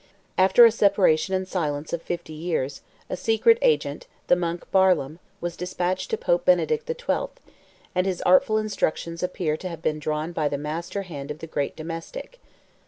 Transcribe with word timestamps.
After 0.35 0.65
a 0.65 0.71
separation 0.71 1.35
and 1.35 1.47
silence 1.47 1.93
of 1.93 2.01
fifty 2.01 2.33
years, 2.33 2.81
a 3.07 3.15
secret 3.15 3.59
agent, 3.61 4.07
the 4.29 4.35
monk 4.35 4.65
Barlaam, 4.71 5.19
was 5.41 5.55
despatched 5.55 6.09
to 6.09 6.17
Pope 6.17 6.43
Benedict 6.43 6.87
the 6.87 6.95
Twelfth; 6.95 7.39
and 7.93 8.07
his 8.07 8.19
artful 8.23 8.57
instructions 8.57 9.21
appear 9.21 9.55
to 9.57 9.69
have 9.69 9.83
been 9.83 9.99
drawn 9.99 10.31
by 10.31 10.47
the 10.49 10.57
master 10.57 11.03
hand 11.03 11.29
of 11.29 11.37
the 11.37 11.45
great 11.45 11.75
domestic. 11.75 12.39